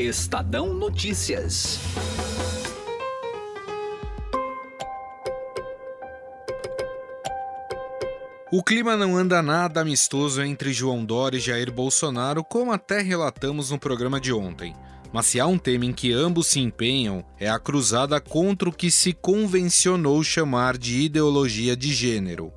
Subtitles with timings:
[0.00, 1.78] Estadão Notícias.
[8.50, 13.70] O clima não anda nada amistoso entre João Dória e Jair Bolsonaro, como até relatamos
[13.70, 14.74] no programa de ontem.
[15.12, 18.72] Mas se há um tema em que ambos se empenham, é a cruzada contra o
[18.72, 22.50] que se convencionou chamar de ideologia de gênero.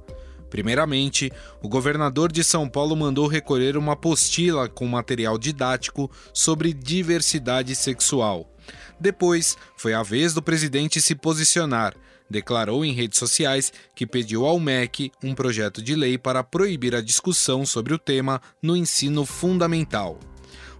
[0.53, 1.31] Primeiramente,
[1.63, 8.47] o governador de São Paulo mandou recolher uma apostila com material didático sobre diversidade sexual.
[8.99, 11.95] Depois, foi a vez do presidente se posicionar,
[12.29, 17.01] declarou em redes sociais que pediu ao MEC um projeto de lei para proibir a
[17.01, 20.19] discussão sobre o tema no ensino fundamental.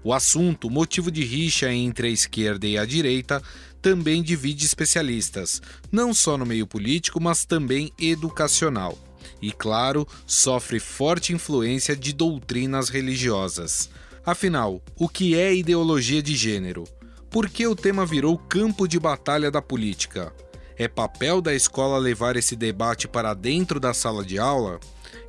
[0.04, 3.42] O assunto, motivo de rixa entre a esquerda e a direita,
[3.82, 8.96] também divide especialistas, não só no meio político, mas também educacional.
[9.42, 13.90] E, claro, sofre forte influência de doutrinas religiosas.
[14.26, 16.86] Afinal, o que é ideologia de gênero?
[17.30, 20.34] Por que o tema virou campo de batalha da política?
[20.78, 24.80] É papel da escola levar esse debate para dentro da sala de aula?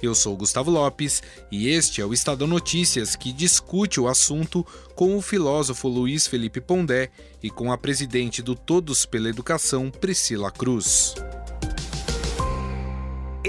[0.03, 5.17] Eu sou Gustavo Lopes e este é o Estadão Notícias que discute o assunto com
[5.17, 7.11] o filósofo Luiz Felipe Pondé
[7.43, 11.15] e com a presidente do Todos pela Educação, Priscila Cruz.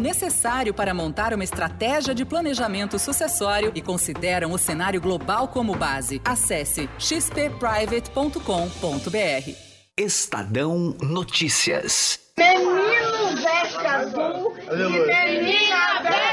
[0.00, 6.20] necessário para montar uma estratégia de planejamento sucessório e consideram o cenário global como base.
[6.24, 9.70] Acesse xpprivate.com.br.
[9.96, 12.20] Estadão Notícias.
[12.38, 16.29] Menino veste azul e menina veste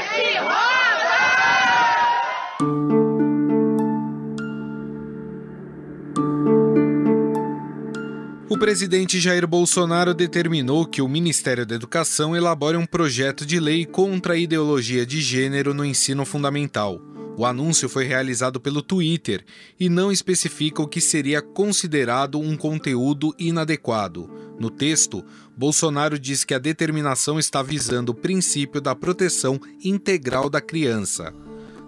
[8.50, 13.84] O presidente Jair Bolsonaro determinou que o Ministério da Educação elabore um projeto de lei
[13.84, 16.98] contra a ideologia de gênero no ensino fundamental.
[17.36, 19.44] O anúncio foi realizado pelo Twitter
[19.78, 24.30] e não especifica o que seria considerado um conteúdo inadequado.
[24.58, 25.22] No texto,
[25.54, 31.34] Bolsonaro diz que a determinação está visando o princípio da proteção integral da criança.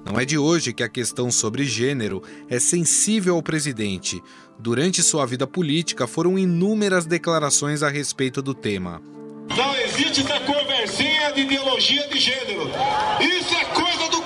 [0.05, 4.23] Não é de hoje que a questão sobre gênero é sensível ao presidente.
[4.59, 9.01] Durante sua vida política, foram inúmeras declarações a respeito do tema.
[9.57, 12.71] Não existe essa conversinha de ideologia de gênero.
[13.21, 14.20] Isso é coisa do!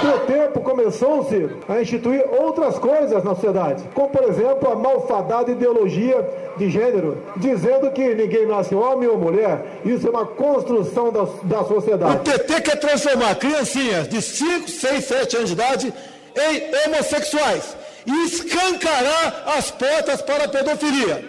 [0.00, 5.50] Com o tempo começou-se a instituir outras coisas na sociedade, como por exemplo a malfadada
[5.50, 6.24] ideologia
[6.56, 9.80] de gênero, dizendo que ninguém nasce homem ou mulher.
[9.84, 12.16] Isso é uma construção da, da sociedade.
[12.16, 15.94] O PT quer transformar criancinhas de 5, 6, 7 anos de idade
[16.36, 17.76] em homossexuais
[18.06, 21.24] e escancarar as portas para a pedofilia.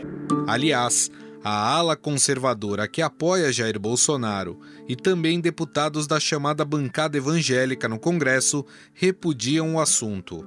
[0.47, 1.09] Aliás,
[1.43, 7.99] a ala conservadora que apoia Jair Bolsonaro e também deputados da chamada bancada evangélica no
[7.99, 10.45] Congresso repudiam o assunto.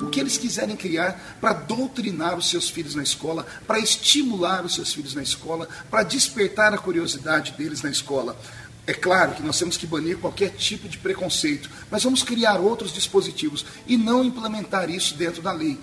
[0.00, 4.74] O que eles quiserem criar para doutrinar os seus filhos na escola, para estimular os
[4.74, 8.34] seus filhos na escola, para despertar a curiosidade deles na escola.
[8.86, 12.92] É claro que nós temos que banir qualquer tipo de preconceito, mas vamos criar outros
[12.92, 15.78] dispositivos e não implementar isso dentro da lei.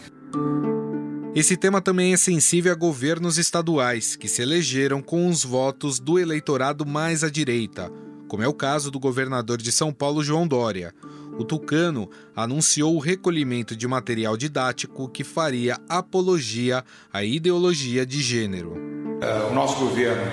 [1.38, 6.18] Esse tema também é sensível a governos estaduais, que se elegeram com os votos do
[6.18, 7.92] eleitorado mais à direita,
[8.28, 10.96] como é o caso do governador de São Paulo, João Dória.
[11.38, 16.84] O Tucano anunciou o recolhimento de material didático que faria apologia
[17.14, 18.72] à ideologia de gênero.
[18.72, 20.32] Uh, o nosso governo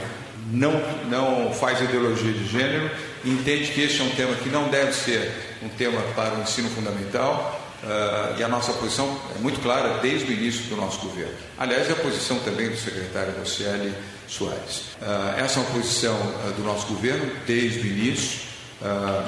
[0.51, 0.73] não,
[1.11, 2.91] não faz ideologia de gênero,
[3.23, 5.31] entende que este é um tema que não deve ser
[5.63, 10.33] um tema para o ensino fundamental, Uh, e a nossa posição é muito clara desde
[10.33, 11.35] o início do nosso governo.
[11.59, 13.95] Aliás, é a posição também do secretário Rocieli
[14.27, 14.95] Soares.
[15.03, 18.41] Uh, essa é uma posição uh, do nosso governo desde o início.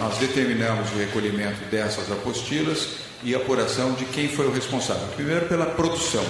[0.00, 2.88] nós determinamos o recolhimento dessas apostilas
[3.22, 5.06] e apuração de quem foi o responsável.
[5.14, 6.24] Primeiro, pela produção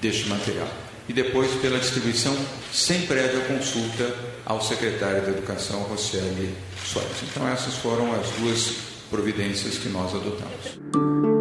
[0.00, 0.68] deste material
[1.08, 2.36] e depois pela distribuição
[2.72, 6.54] sem prévia consulta ao secretário da Educação, Rocieli
[6.84, 7.22] Soares.
[7.22, 8.74] Então, essas foram as duas
[9.10, 11.33] providências que nós adotamos.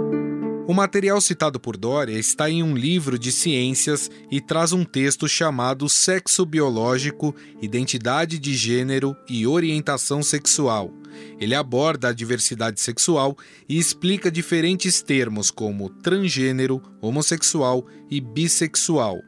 [0.73, 5.29] O material citado por Dória está em um livro de ciências e traz um texto
[5.29, 10.91] chamado Sexo Biológico, Identidade de Gênero e Orientação Sexual.
[11.39, 13.37] Ele aborda a diversidade sexual
[13.69, 19.19] e explica diferentes termos como transgênero, homossexual e bissexual.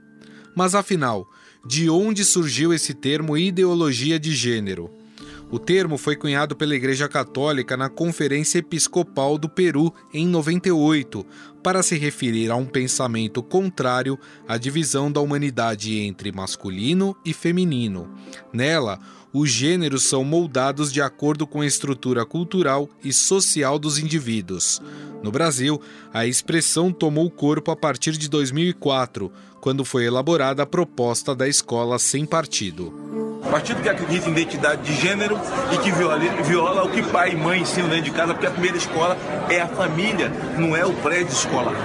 [0.56, 1.28] Mas afinal,
[1.64, 5.05] de onde surgiu esse termo ideologia de gênero?
[5.52, 11.26] O termo foi cunhado pela Igreja Católica na Conferência Episcopal do Peru em 98,
[11.62, 18.10] para se referir a um pensamento contrário à divisão da humanidade entre masculino e feminino.
[18.52, 19.00] Nela,
[19.32, 24.82] os gêneros são moldados de acordo com a estrutura cultural e social dos indivíduos.
[25.22, 25.82] No Brasil,
[26.14, 29.32] a expressão tomou corpo a partir de 2004,
[29.62, 33.35] quando foi elaborada a proposta da escola sem partido.
[33.50, 35.40] Partido que acredita em identidade de gênero
[35.72, 38.52] e que viola, viola o que pai e mãe ensinam dentro de casa, porque a
[38.52, 39.18] primeira escola
[39.50, 41.76] é a família, não é o prédio escolar.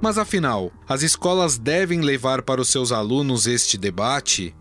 [0.00, 4.52] Mas afinal, as escolas devem levar para os seus alunos este debate?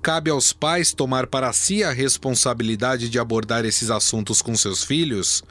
[0.00, 5.42] Cabe aos pais tomar para si a responsabilidade de abordar esses assuntos com seus filhos?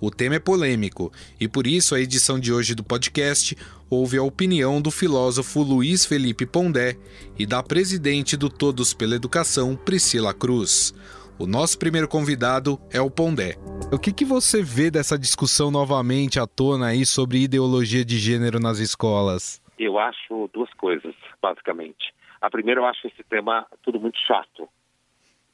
[0.00, 3.56] O tema é polêmico e por isso a edição de hoje do podcast
[3.88, 6.96] ouve a opinião do filósofo Luiz Felipe Pondé
[7.38, 10.92] e da presidente do Todos pela Educação, Priscila Cruz.
[11.38, 13.56] O nosso primeiro convidado é o Pondé.
[13.92, 18.60] O que, que você vê dessa discussão novamente à tona aí sobre ideologia de gênero
[18.60, 19.60] nas escolas?
[19.78, 22.14] Eu acho duas coisas, basicamente.
[22.40, 24.68] A primeira, eu acho esse tema tudo muito chato.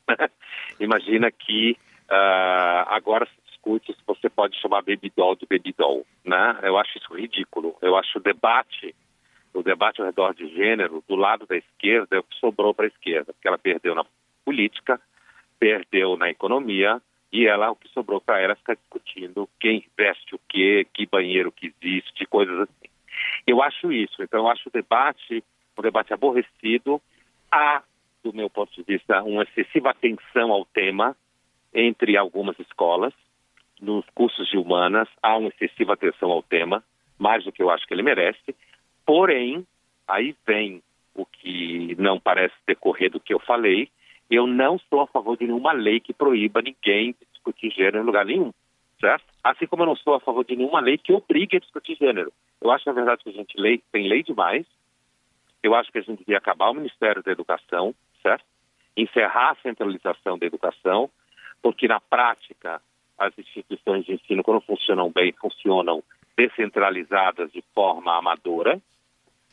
[0.79, 1.77] Imagina que
[2.11, 3.40] uh, agora se
[3.79, 6.59] discute se você pode chamar baby doll de baby doll, né?
[6.63, 7.77] Eu acho isso ridículo.
[7.81, 8.95] Eu acho o debate,
[9.55, 12.87] o debate ao redor de gênero, do lado da esquerda, é o que sobrou para
[12.87, 14.05] a esquerda, porque ela perdeu na
[14.45, 15.01] política,
[15.59, 17.01] perdeu na economia
[17.33, 21.07] e ela o que sobrou para ela é ficar discutindo quem veste o quê, que
[21.07, 22.91] banheiro que existe, coisas assim.
[23.47, 24.23] Eu acho isso.
[24.23, 25.45] Então eu acho o debate
[25.79, 27.01] um debate aborrecido.
[27.51, 27.83] Há,
[28.23, 31.17] do meu ponto de vista, uma excessiva atenção ao tema
[31.73, 33.15] entre algumas escolas.
[33.81, 36.85] Nos cursos de humanas há uma excessiva atenção ao tema,
[37.19, 38.55] mais do que eu acho que ele merece.
[39.07, 39.67] Porém,
[40.07, 40.83] aí vem
[41.15, 43.91] o que não parece decorrer do que eu falei,
[44.31, 48.07] eu não sou a favor de nenhuma lei que proíba ninguém de discutir gênero em
[48.07, 48.53] lugar nenhum,
[49.01, 49.25] certo?
[49.43, 52.33] Assim como eu não sou a favor de nenhuma lei que obrigue a discutir gênero.
[52.61, 54.65] Eu acho, na verdade, que a gente lei, tem lei demais.
[55.63, 58.45] Eu acho que a gente devia acabar o Ministério da Educação, certo?
[58.97, 61.11] Encerrar a centralização da educação,
[61.61, 62.81] porque na prática
[63.21, 66.03] as instituições de ensino, quando funcionam bem, funcionam
[66.37, 68.81] descentralizadas de forma amadora.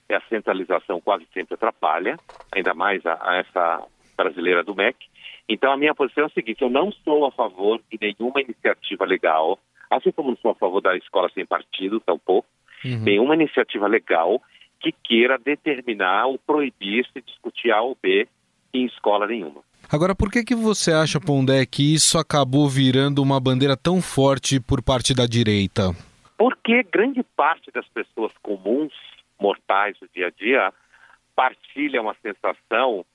[0.09, 2.17] E a centralização quase sempre atrapalha,
[2.49, 3.85] ainda mais a, a essa
[4.15, 4.97] brasileira do MEC.
[5.49, 9.03] Então, a minha posição é a seguinte: eu não sou a favor de nenhuma iniciativa
[9.05, 9.59] legal,
[9.89, 12.47] assim como não sou a favor da escola sem partido, tampouco,
[12.85, 13.03] uhum.
[13.03, 14.41] nenhuma iniciativa legal
[14.79, 18.27] que queira determinar ou proibir se discutir A ou B
[18.73, 19.61] em escola nenhuma.
[19.89, 24.59] Agora, por que, que você acha, Pondé, que isso acabou virando uma bandeira tão forte
[24.59, 25.93] por parte da direita?
[26.37, 28.91] Porque grande parte das pessoas comuns,
[29.39, 30.73] mortais do dia a dia,
[31.33, 33.05] partilham a sensação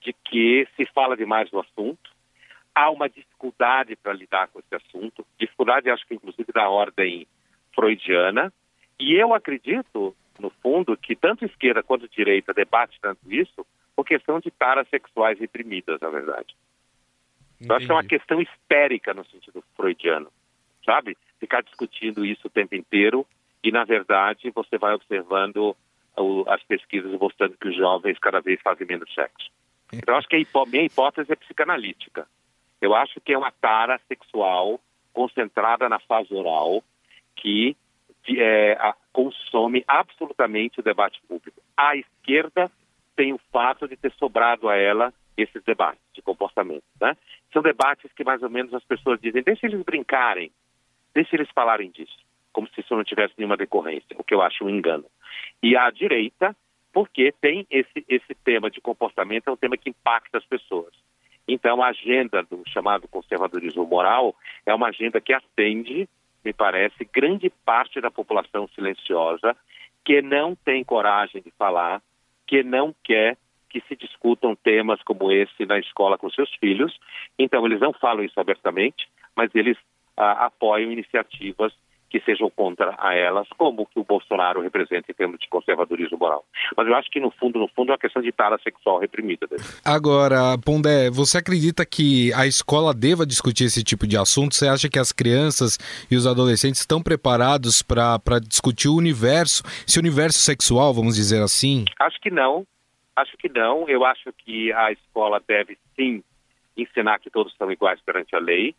[0.00, 2.10] de que se fala demais do assunto,
[2.74, 7.26] há uma dificuldade para lidar com esse assunto, dificuldade, acho que inclusive da ordem
[7.74, 8.50] freudiana,
[8.98, 14.40] e eu acredito, no fundo, que tanto esquerda quanto direita debate tanto isso por questão
[14.40, 16.54] de taras sexuais reprimidas, na verdade.
[17.60, 20.30] Eu acho que é uma questão histérica no sentido freudiano,
[20.84, 21.16] sabe?
[21.38, 23.26] Ficar discutindo isso o tempo inteiro
[23.62, 25.76] e, na verdade, você vai observando
[26.48, 29.50] as pesquisas mostrando que os jovens cada vez fazem menos sexo.
[29.92, 32.26] Então, acho que a minha hipótese é psicanalítica.
[32.80, 34.80] Eu acho que é uma tara sexual
[35.12, 36.82] concentrada na fase oral
[37.36, 37.76] que
[38.28, 41.60] é, consome absolutamente o debate público.
[41.76, 42.70] A esquerda
[43.16, 46.84] tem o fato de ter sobrado a ela esses debates de comportamento.
[47.00, 47.16] Né?
[47.52, 50.50] São debates que mais ou menos as pessoas dizem, deixa eles brincarem,
[51.14, 52.18] deixa eles falarem disso,
[52.52, 55.06] como se isso não tivesse nenhuma decorrência, o que eu acho um engano.
[55.62, 56.54] E a direita
[56.92, 60.92] porque tem esse, esse tema de comportamento, é um tema que impacta as pessoas.
[61.48, 66.08] Então, a agenda do chamado conservadorismo moral é uma agenda que atende,
[66.44, 69.56] me parece, grande parte da população silenciosa
[70.04, 72.02] que não tem coragem de falar,
[72.52, 73.38] que não quer
[73.70, 76.94] que se discutam temas como esse na escola com seus filhos.
[77.38, 79.78] Então, eles não falam isso abertamente, mas eles
[80.18, 81.72] ah, apoiam iniciativas
[82.12, 86.44] que sejam contra a elas, como que o Bolsonaro representa em termos de conservadorismo moral.
[86.76, 89.46] Mas eu acho que, no fundo, no fundo, é uma questão de tara sexual reprimida.
[89.46, 89.62] Dele.
[89.82, 94.54] Agora, Pondé, você acredita que a escola deva discutir esse tipo de assunto?
[94.54, 95.78] Você acha que as crianças
[96.10, 101.86] e os adolescentes estão preparados para discutir o universo, esse universo sexual, vamos dizer assim?
[101.98, 102.66] Acho que não.
[103.16, 103.88] Acho que não.
[103.88, 106.22] Eu acho que a escola deve, sim,
[106.76, 108.74] ensinar que todos são iguais perante a lei.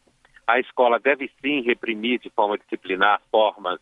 [0.47, 3.79] A escola deve sim reprimir de forma disciplinar formas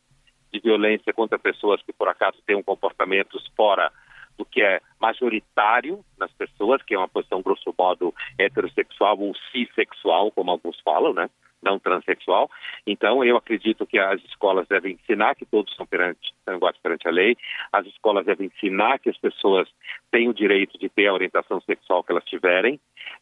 [0.51, 3.91] de violência contra pessoas que por acaso tenham comportamentos fora
[4.37, 10.31] do que é majoritário nas pessoas, que é uma posição grosso modo heterossexual ou cisexual,
[10.31, 11.29] como alguns falam, né?
[11.61, 12.49] não transexual.
[12.85, 17.07] Então, eu acredito que as escolas devem ensinar que todos são, perante, são iguais perante
[17.07, 17.37] a lei,
[17.71, 19.69] as escolas devem ensinar que as pessoas
[20.09, 22.79] têm o direito de ter a orientação sexual que elas tiverem,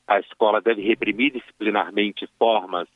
[0.07, 2.87] a escola deve reprimir disciplinarmente formas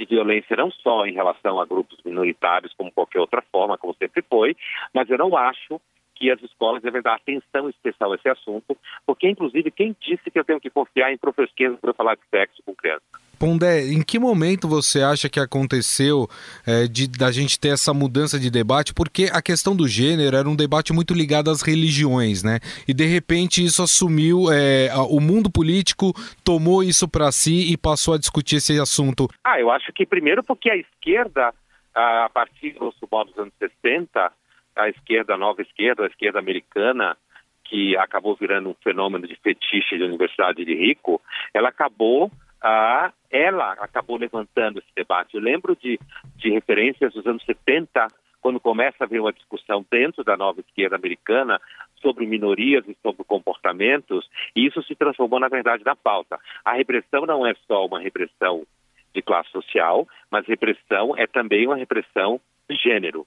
[0.00, 4.22] de violência não só em relação a grupos minoritários, como qualquer outra forma, como sempre
[4.22, 4.56] foi,
[4.94, 5.80] mas eu não acho
[6.14, 8.76] que as escolas devem dar atenção especial a esse assunto,
[9.06, 12.62] porque, inclusive, quem disse que eu tenho que confiar em professores para falar de sexo
[12.62, 13.09] com criança?
[13.40, 16.28] Pondé, em que momento você acha que aconteceu
[16.66, 18.92] é, de da gente ter essa mudança de debate?
[18.92, 22.60] Porque a questão do gênero era um debate muito ligado às religiões, né?
[22.86, 26.12] E de repente isso assumiu, é, o mundo político
[26.44, 29.26] tomou isso para si e passou a discutir esse assunto.
[29.42, 31.54] Ah, eu acho que primeiro porque a esquerda,
[31.94, 32.94] a partir dos
[33.38, 34.32] anos 60,
[34.76, 37.16] a esquerda, a nova esquerda, a esquerda americana,
[37.64, 41.22] que acabou virando um fenômeno de fetiche de universidade de rico,
[41.54, 42.30] ela acabou
[42.62, 45.34] ah, ela acabou levantando esse debate.
[45.34, 45.98] Eu lembro de,
[46.36, 48.06] de referências dos anos 70,
[48.40, 51.60] quando começa a haver uma discussão dentro da nova esquerda americana
[52.00, 56.38] sobre minorias e sobre comportamentos, e isso se transformou, na verdade, na pauta.
[56.64, 58.66] A repressão não é só uma repressão
[59.14, 63.26] de classe social, mas repressão é também uma repressão de gênero,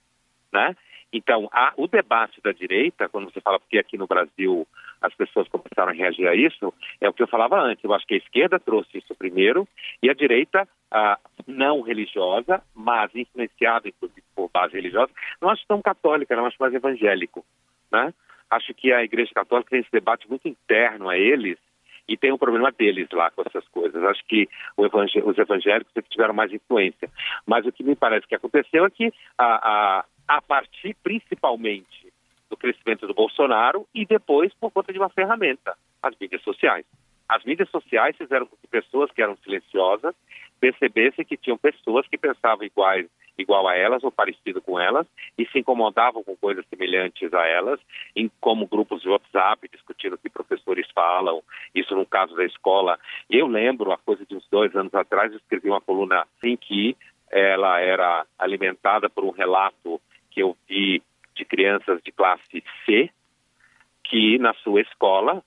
[0.52, 0.76] né?
[1.14, 4.68] Então, o debate da direita, quando você fala porque aqui no Brasil
[5.00, 7.84] as pessoas começaram a reagir a isso, é o que eu falava antes.
[7.84, 9.68] Eu acho que a esquerda trouxe isso primeiro
[10.02, 15.82] e a direita, ah, não religiosa, mas influenciada, inclusive, por base religiosa, não acho tão
[15.82, 17.46] católica, não acho mais evangélico.
[17.92, 18.12] Né?
[18.50, 21.60] Acho que a Igreja Católica tem esse debate muito interno a eles
[22.08, 24.04] e tem um problema deles lá com essas coisas.
[24.04, 27.10] Acho que evangé os evangélicos é tiveram mais influência.
[27.46, 32.12] Mas o que me parece que aconteceu é que a, a a partir principalmente
[32.50, 36.86] do crescimento do Bolsonaro e depois por conta de uma ferramenta, as mídias sociais.
[37.28, 40.14] As mídias sociais fizeram com que pessoas que eram silenciosas
[40.60, 45.46] percebessem que tinham pessoas que pensavam iguais, igual a elas ou parecido com elas e
[45.48, 47.80] se incomodavam com coisas semelhantes a elas,
[48.16, 51.42] em, como grupos de WhatsApp discutindo o que professores falam,
[51.74, 53.00] isso no caso da escola.
[53.30, 56.96] Eu lembro, a coisa de uns dois anos atrás, escrevi uma coluna em que
[57.32, 60.00] ela era alimentada por um relato
[60.34, 61.02] que eu vi
[61.36, 63.10] de crianças de classe C,
[64.04, 65.44] que na sua escola,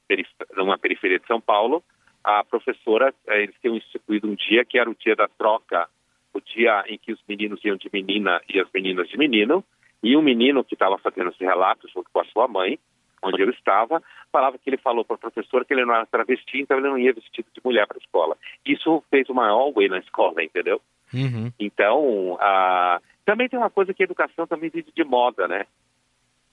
[0.56, 1.82] numa periferia de São Paulo,
[2.24, 5.88] a professora, eh, eles tinham instituído um dia que era o dia da troca,
[6.32, 9.62] o dia em que os meninos iam de menina e as meninas de menino,
[10.02, 12.78] e um menino que estava fazendo esse relato junto com a sua mãe,
[13.22, 16.60] onde eu estava, falava que ele falou para a professora que ele não era travesti,
[16.60, 18.36] então ele não ia vestido de mulher para a escola.
[18.64, 20.80] Isso fez uma way na escola, entendeu?
[21.14, 21.50] Uhum.
[21.58, 25.66] Então, a também tem uma coisa que a educação também vive de moda, né?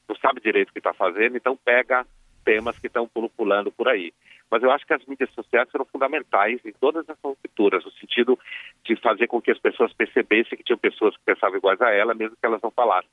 [0.09, 2.05] Não sabe direito o que está fazendo, então pega
[2.43, 4.11] temas que estão pulando por aí.
[4.49, 8.37] Mas eu acho que as mídias sociais foram fundamentais em todas essas culturas, no sentido
[8.83, 12.13] de fazer com que as pessoas percebessem que tinham pessoas que pensavam iguais a ela,
[12.13, 13.09] mesmo que elas não falassem.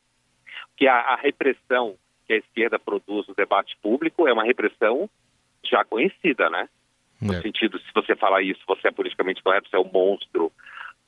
[0.77, 5.09] Que a, a repressão que a esquerda produz no debate público é uma repressão
[5.63, 6.69] já conhecida, né?
[7.21, 7.43] No é.
[7.43, 10.51] sentido, se você falar isso, você é politicamente correto, você é um monstro,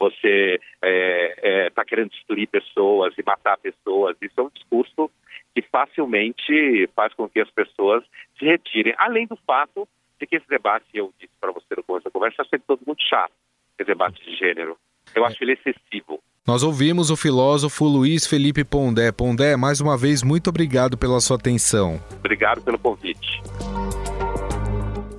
[0.03, 4.17] você está é, é, tá querendo destruir pessoas e matar pessoas.
[4.21, 5.09] Isso é um discurso
[5.55, 8.03] que facilmente faz com que as pessoas
[8.37, 8.95] se retirem.
[8.99, 9.87] Além do fato
[10.19, 13.03] de que esse debate, eu disse para você no começo da conversa, é todo muito
[13.05, 13.33] chato,
[13.79, 14.77] esse debate de gênero.
[15.15, 16.21] Eu acho ele excessivo.
[16.47, 19.13] Nós ouvimos o filósofo Luiz Felipe Pondé.
[19.13, 22.01] Pondé, mais uma vez, muito obrigado pela sua atenção.
[22.19, 23.41] Obrigado pelo convite.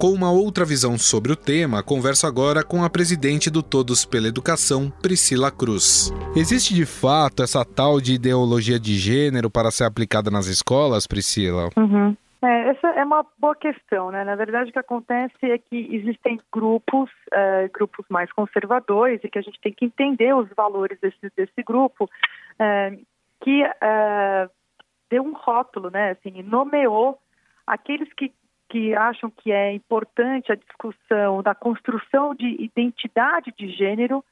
[0.03, 4.27] Com uma outra visão sobre o tema, converso agora com a presidente do Todos pela
[4.27, 6.11] Educação, Priscila Cruz.
[6.35, 11.69] Existe de fato essa tal de ideologia de gênero para ser aplicada nas escolas, Priscila?
[11.77, 12.17] Uhum.
[12.43, 14.25] É, essa é uma boa questão, né?
[14.25, 19.39] Na verdade, o que acontece é que existem grupos, é, grupos mais conservadores, e que
[19.39, 22.09] a gente tem que entender os valores desse, desse grupo,
[22.59, 22.97] é,
[23.41, 24.49] que é,
[25.09, 26.11] deu um rótulo, né?
[26.11, 27.17] Assim, nomeou
[27.65, 28.33] aqueles que
[28.73, 34.25] que acham que é importante a discussão da construção de identidade de gênero,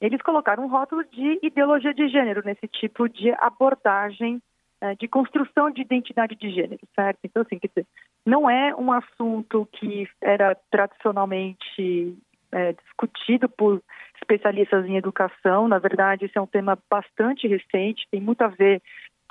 [0.00, 4.40] eles colocaram um rótulo de ideologia de gênero nesse tipo de abordagem
[4.80, 7.18] é, de construção de identidade de gênero, certo?
[7.22, 7.86] Então, assim, quer dizer,
[8.24, 12.16] não é um assunto que era tradicionalmente
[12.50, 13.82] é, discutido por
[14.16, 15.68] especialistas em educação.
[15.68, 18.80] Na verdade, esse é um tema bastante recente, tem muito a ver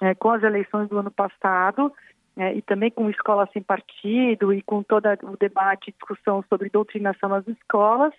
[0.04, 1.92] é, com as eleições do ano passado
[2.38, 6.70] é, e também com escola sem partido e com todo o debate e discussão sobre
[6.70, 8.14] doutrinação nas escolas.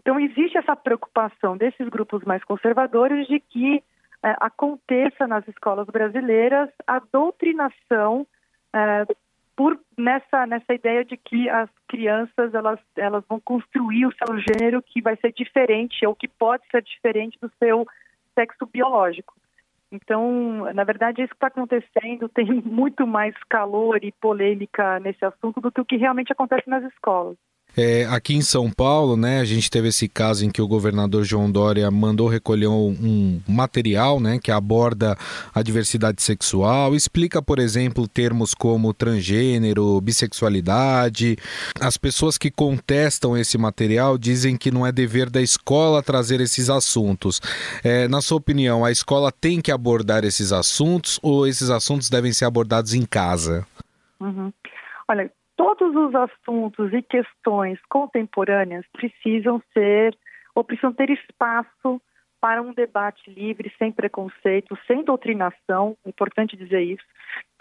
[0.00, 3.82] Então, existe essa preocupação desses grupos mais conservadores de que
[4.22, 8.26] é, aconteça nas escolas brasileiras a doutrinação
[8.72, 9.04] é,
[9.54, 14.80] por nessa nessa ideia de que as crianças elas elas vão construir o seu gênero
[14.80, 17.86] que vai ser diferente ou que pode ser diferente do seu
[18.34, 19.34] sexo biológico.
[19.92, 25.60] Então, na verdade, isso que está acontecendo tem muito mais calor e polêmica nesse assunto
[25.60, 27.36] do que o que realmente acontece nas escolas.
[27.76, 31.24] É, aqui em São Paulo, né, a gente teve esse caso em que o governador
[31.24, 35.16] João Dória mandou recolher um, um, material né, que aborda
[35.54, 41.36] a diversidade sexual, explica, por exemplo, termos como transgênero, bissexualidade.
[41.80, 46.68] As pessoas que contestam esse material dizem que não é dever da escola trazer esses
[46.68, 47.40] assuntos.
[47.82, 52.32] É, na sua opinião, a escola tem que abordar esses assuntos ou esses assuntos devem
[52.32, 53.66] ser abordados em casa?
[54.20, 54.52] Uhum.
[55.08, 60.16] Olha, todos os assuntos e questões contemporâneas precisam ser
[60.54, 62.00] ou precisam ter espaço
[62.42, 67.04] para um debate livre, sem preconceito, sem doutrinação, é importante dizer isso,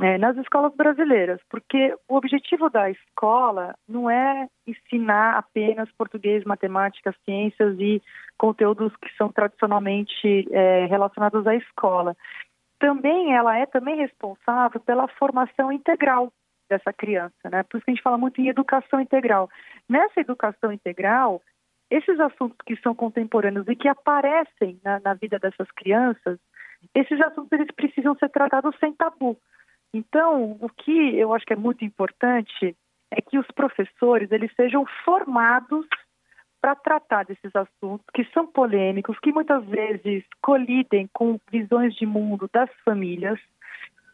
[0.02, 7.14] é, nas escolas brasileiras, porque o objetivo da escola não é ensinar apenas português, matemática,
[7.24, 8.02] ciências e
[8.40, 12.18] conteúdos que são tradicionalmente é, relacionados à escola.
[12.80, 16.34] Também ela é também responsável pela formação integral
[16.72, 17.64] dessa criança, né?
[17.64, 19.50] Por isso que a gente fala muito em educação integral.
[19.88, 21.42] Nessa educação integral,
[21.90, 26.40] esses assuntos que são contemporâneos e que aparecem na, na vida dessas crianças,
[26.96, 29.38] esses assuntos eles precisam ser tratados sem tabu.
[29.94, 32.76] Então, o que eu acho que é muito importante
[33.12, 35.86] é que os professores eles sejam formados
[36.62, 42.50] para tratar desses assuntos que são polêmicos, que muitas vezes colidem com visões de mundo
[42.54, 43.40] das famílias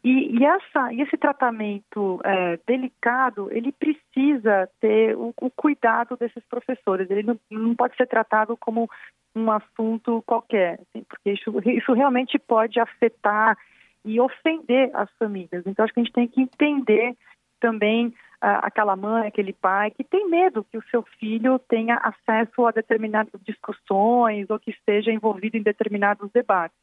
[0.08, 7.10] e, e, essa, esse tratamento é, delicado, ele precisa ter o, o, cuidado desses professores.
[7.12, 8.90] Ele não, não, pode ser tratado como
[9.36, 13.58] um assunto qualquer, assim, porque isso, isso realmente pode afetar
[14.06, 15.64] e ofender as famílias.
[15.66, 17.14] Então, acho que a gente tem que entender
[17.60, 22.66] também ah, aquela mãe, aquele pai que tem medo que o seu filho tenha acesso
[22.66, 26.78] a determinadas discussões ou que esteja envolvido em determinados debates.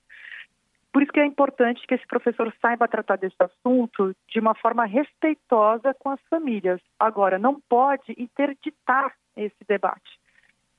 [0.94, 4.84] Por isso que é importante que esse professor saiba tratar desse assunto de uma forma
[4.84, 6.80] respeitosa com as famílias.
[7.00, 10.20] Agora, não pode interditar esse debate.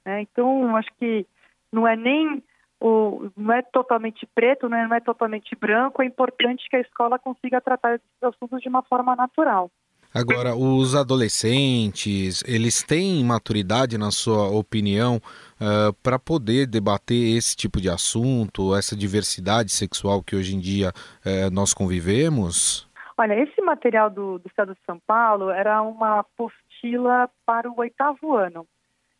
[0.05, 0.21] Né?
[0.21, 1.27] Então, acho que
[1.69, 2.41] não é nem
[2.79, 4.87] o, não é totalmente preto, né?
[4.87, 6.01] não é totalmente branco.
[6.01, 9.69] É importante que a escola consiga tratar esses assuntos de uma forma natural.
[10.15, 17.81] Agora, os adolescentes, eles têm maturidade, na sua opinião, uh, para poder debater esse tipo
[17.81, 20.91] de assunto, essa diversidade sexual que hoje em dia
[21.25, 22.89] uh, nós convivemos?
[23.17, 28.37] Olha, esse material do, do Estado de São Paulo era uma apostila para o oitavo
[28.37, 28.65] ano.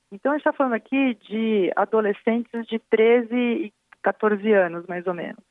[0.09, 5.13] Então, a gente está falando aqui de adolescentes de 13 e 14 anos, mais ou
[5.13, 5.43] menos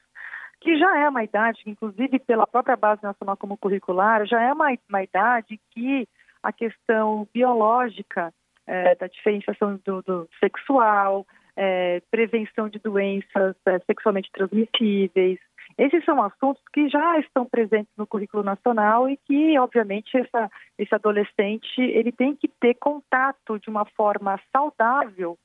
[0.64, 4.68] que já é uma idade, inclusive pela própria Base Nacional como Curricular, já é uma,
[4.88, 6.08] uma idade que
[6.42, 8.32] a questão biológica
[8.66, 15.38] é, da diferenciação do, do sexual, é, prevenção de doenças é, sexualmente transmissíveis,
[15.76, 20.94] esses são assuntos que já estão presentes no currículo nacional e que, obviamente, essa, esse
[20.94, 25.36] adolescente ele tem que ter contato de uma forma saudável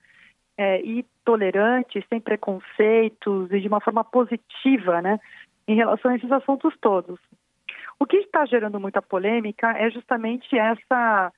[0.59, 5.17] é, e tolerante, sem preconceitos e de uma forma positiva, né,
[5.65, 7.17] em relação a esses assuntos todos.
[7.97, 11.31] O que está gerando muita polêmica é justamente essa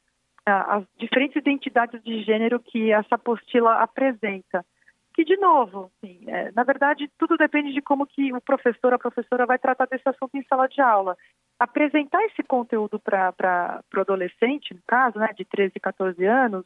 [0.44, 4.66] as diferentes identidades de gênero que essa apostila apresenta.
[5.14, 8.98] Que, de novo, assim, é, na verdade, tudo depende de como que o professor, a
[8.98, 11.16] professora vai tratar desse assunto em sala de aula.
[11.60, 16.66] Apresentar esse conteúdo para o adolescente, no caso, né, de 13, 14 anos,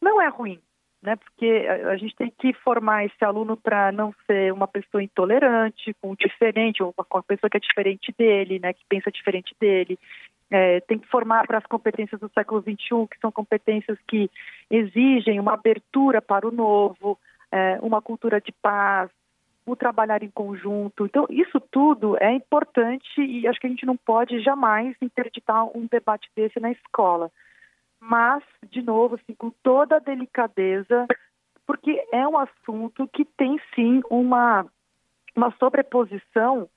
[0.00, 0.58] não é ruim
[1.02, 1.16] né?
[1.16, 6.14] Porque a, gente tem que formar esse aluno para não ser uma pessoa intolerante, com
[6.14, 8.72] diferente, ou uma pessoa que é diferente dele, né?
[8.72, 9.98] Que pensa diferente dele.
[10.50, 14.30] É, tem que formar para as competências do século XXI, que são competências que
[14.70, 17.18] exigem uma abertura para o novo,
[17.50, 19.10] é, uma cultura de paz,
[19.64, 21.06] o trabalhar em conjunto.
[21.06, 25.86] Então, isso tudo é importante e acho que a gente não pode jamais interditar um
[25.90, 27.30] debate desse na escola
[28.00, 31.06] mas, de novo, assim, com toda a delicadeza,
[31.66, 34.66] porque é um assunto que tem sim uma,
[35.36, 36.68] uma sobreposição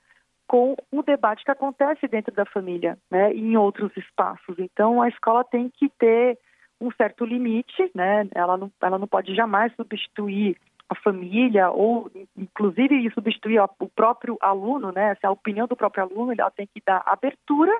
[0.46, 4.56] com o debate que acontece dentro da família, né, e em outros espaços.
[4.58, 6.38] Então, a escola tem que ter
[6.80, 10.56] um certo limite, né, ela não, ela não pode jamais substituir
[10.88, 16.34] a família ou, inclusive, substituir o próprio aluno, né, se a opinião do próprio aluno,
[16.36, 17.72] ela tem que dar abertura,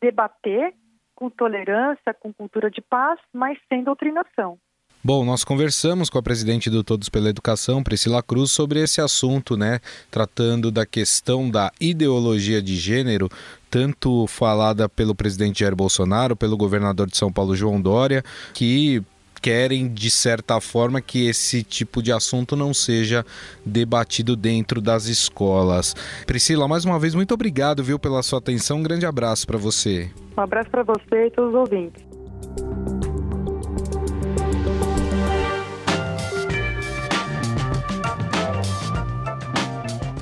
[0.00, 0.74] debater
[1.18, 4.56] com tolerância, com cultura de paz, mas sem doutrinação.
[5.02, 9.56] Bom, nós conversamos com a presidente do Todos pela Educação, Priscila Cruz, sobre esse assunto,
[9.56, 9.80] né?
[10.12, 13.28] Tratando da questão da ideologia de gênero,
[13.68, 18.22] tanto falada pelo presidente Jair Bolsonaro, pelo governador de São Paulo, João Dória,
[18.54, 19.02] que
[19.38, 23.24] querem, de certa forma, que esse tipo de assunto não seja
[23.64, 25.94] debatido dentro das escolas.
[26.26, 28.78] Priscila, mais uma vez, muito obrigado, viu, pela sua atenção.
[28.78, 30.10] Um grande abraço para você.
[30.36, 32.07] Um abraço para você e todos os ouvintes.